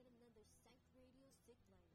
[0.00, 1.89] hear another Psych Radio Zip Line.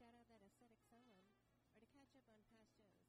[0.00, 1.20] shout out that aesthetic someone,
[1.76, 3.04] or to catch up on past shows,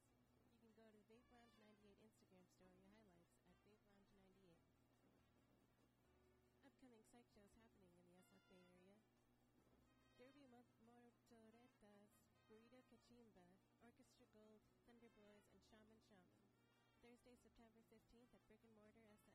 [0.52, 4.60] you can go to the Vape Lounge 98 Instagram story highlights at Vape Lounge 98.
[6.68, 9.08] Upcoming psych shows happening in the SF Bay Area.
[10.20, 11.16] Derby Motoreta's,
[12.44, 16.36] Burrito Kachimba, Orchestra Gold, Thunder Boys, and Shaman Shaman.
[17.00, 19.31] Thursday, September 15th at Brick and Mortar SF.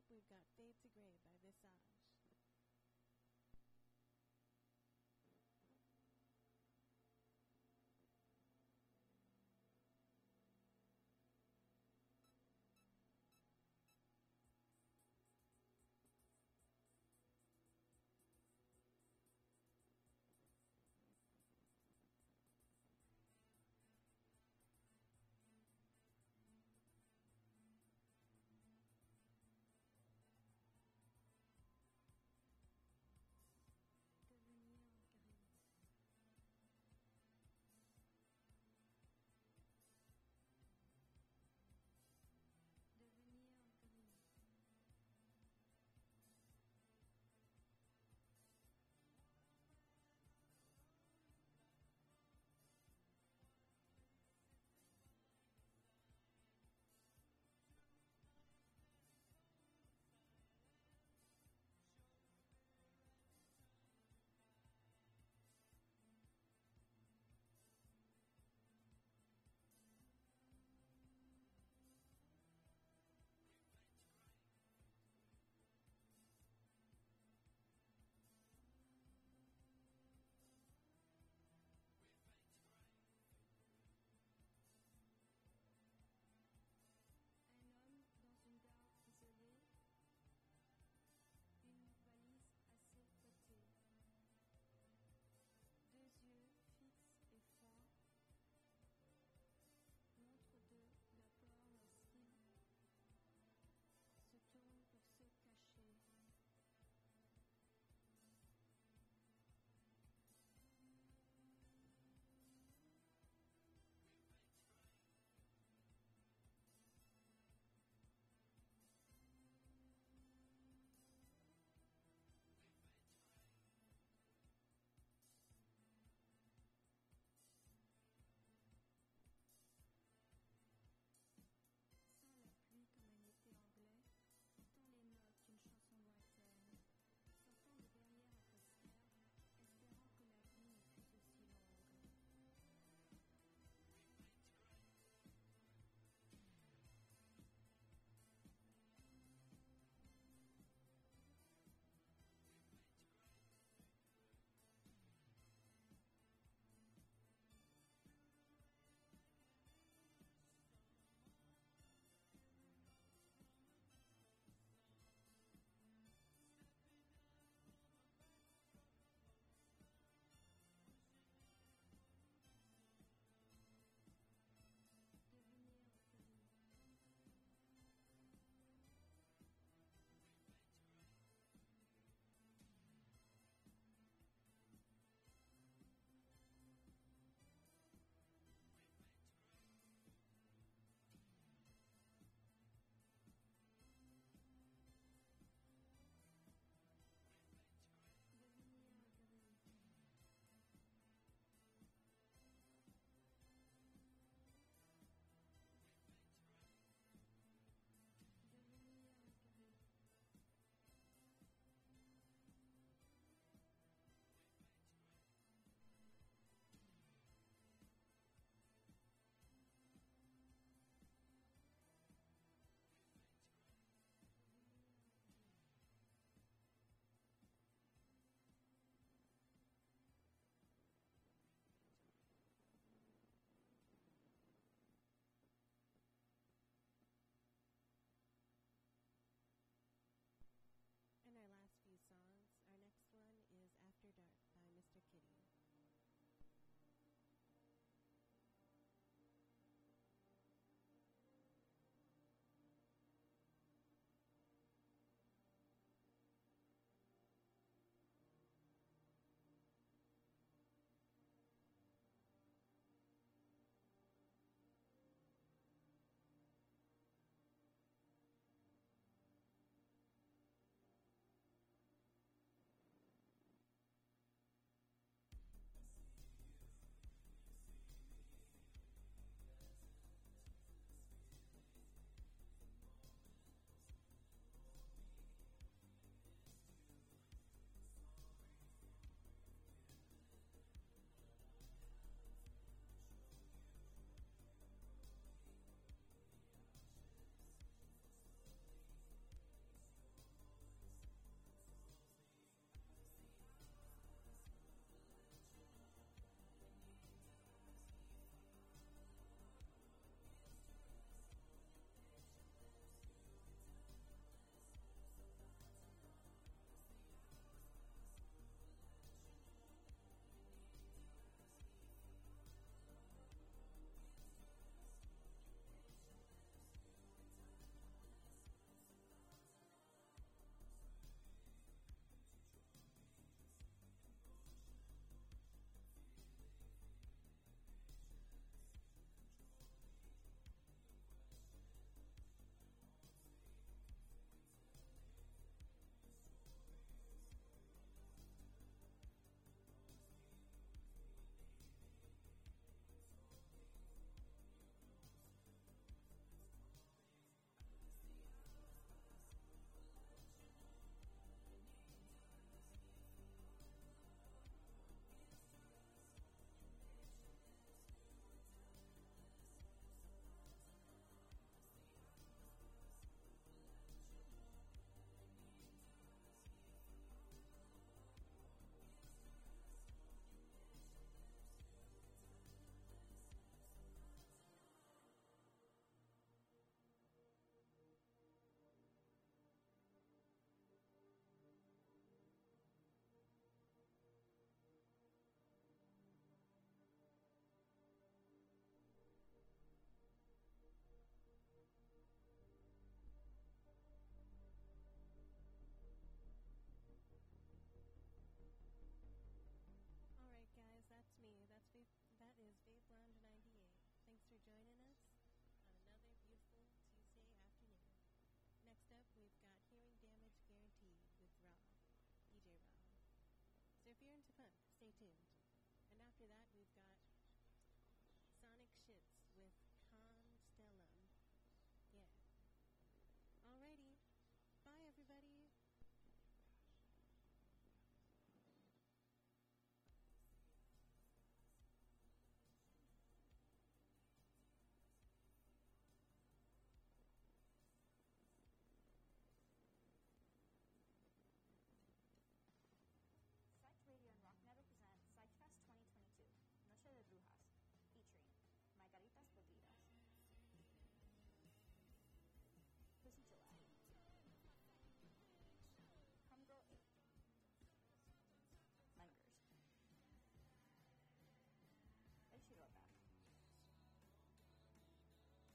[0.00, 1.76] Up, we've got Fade to Grey by Visage.